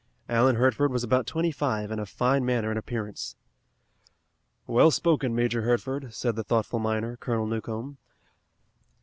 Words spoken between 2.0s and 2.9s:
of fine manner and